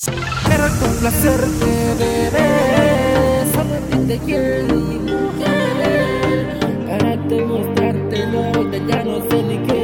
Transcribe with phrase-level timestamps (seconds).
[0.00, 1.66] Quiero complacerte,
[1.98, 2.48] bebé.
[3.90, 6.60] Ti te quiero, mujer.
[6.86, 9.77] Para demostrarte lo que ya no sé ni qué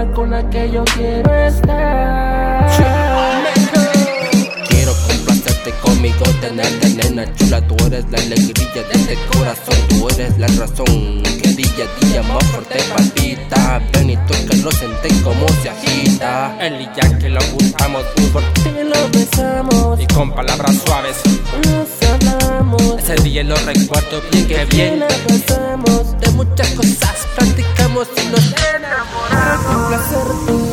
[0.00, 2.66] chula con la que yo quiero estar.
[4.68, 7.60] Quiero complacerte conmigo, tenerte nena chula.
[7.66, 9.76] Tú eres la alegría de este corazón.
[9.88, 13.82] Tú eres la razón que día a día más fuerte palpita.
[13.92, 16.56] Ven y tócalo, senté como se agita.
[16.60, 21.39] El y ya que lo buscamos, por Te lo besamos, y con palabras suaves.
[23.42, 24.48] Día lo recuerdo bien.
[24.48, 25.00] Que bien.
[26.20, 28.54] De muchas cosas platicamos y nos
[29.30, 30.69] Para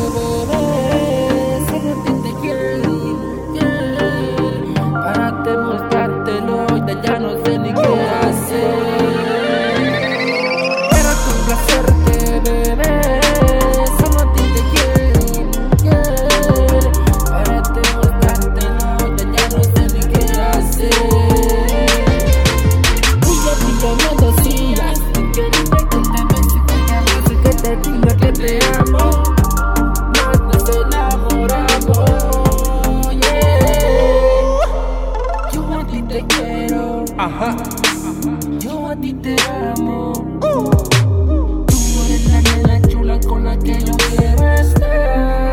[38.58, 39.36] Yo a ti te
[39.76, 40.12] amo.
[40.40, 45.50] Tú eres la chula con la que yo quiero estar.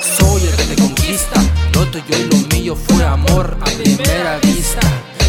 [0.00, 1.40] Soy el que te conquista.
[1.72, 4.80] Lo tuyo y lo mío fue amor a primera vista.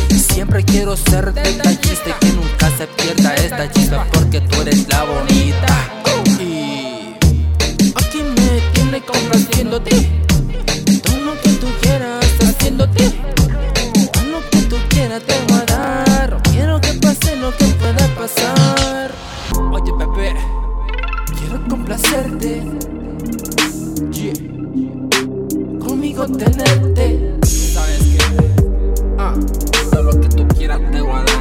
[0.09, 5.03] Siempre quiero ser detallista y que nunca se pierda esta chispa porque tú eres la
[5.05, 6.03] bonita.
[6.05, 6.41] Uh.
[6.41, 10.04] Y aquí me tiene complaciéndote.
[24.25, 24.33] Yeah.
[25.85, 27.37] Conmigo tenerte.
[27.45, 28.17] Sabes que,
[29.19, 29.35] ah,
[29.91, 31.34] todo lo que tú quieras te voy.